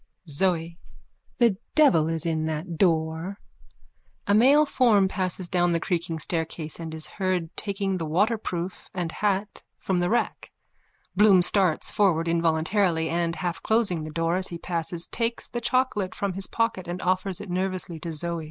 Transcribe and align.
ZOE: 0.27 0.79
The 1.37 1.57
devil 1.75 2.09
is 2.09 2.25
in 2.25 2.47
that 2.47 2.75
door. 2.79 3.37
_(A 4.25 4.35
male 4.35 4.65
form 4.65 5.07
passes 5.07 5.47
down 5.47 5.73
the 5.73 5.79
creaking 5.79 6.17
staircase 6.17 6.79
and 6.79 6.91
is 6.95 7.05
heard 7.05 7.55
taking 7.55 7.99
the 7.99 8.05
waterproof 8.07 8.89
and 8.95 9.11
hat 9.11 9.61
from 9.77 9.99
the 9.99 10.09
rack. 10.09 10.49
Bloom 11.15 11.43
starts 11.43 11.91
forward 11.91 12.27
involuntarily 12.27 13.09
and, 13.09 13.35
half 13.35 13.61
closing 13.61 14.03
the 14.03 14.09
door 14.09 14.37
as 14.37 14.47
he 14.47 14.57
passes, 14.57 15.05
takes 15.05 15.47
the 15.47 15.61
chocolate 15.61 16.15
from 16.15 16.33
his 16.33 16.47
pocket 16.47 16.87
and 16.87 16.99
offers 17.03 17.39
it 17.39 17.51
nervously 17.51 17.99
to 17.99 18.11
Zoe.) 18.11 18.39